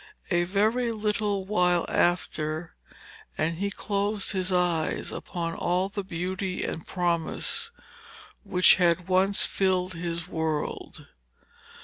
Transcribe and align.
A 0.31 0.45
very 0.45 0.91
little 0.91 1.45
while 1.45 1.85
after 1.87 2.73
and 3.37 3.59
he 3.59 3.69
closed 3.69 4.31
his 4.31 4.51
eyes 4.51 5.11
upon 5.11 5.53
all 5.53 5.89
the 5.89 6.03
beauty 6.03 6.63
and 6.63 6.87
promise 6.87 7.69
which 8.43 8.77
had 8.77 9.07
once 9.07 9.45
filled 9.45 9.93
his 9.93 10.27
world. 10.27 11.05